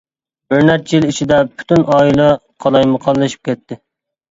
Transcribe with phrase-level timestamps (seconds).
[0.53, 2.27] بىر نەچچە يىل ئىچىدە پۈتۈن ئائىلە
[2.67, 3.81] قالايمىقانلىشىپ كەتتى.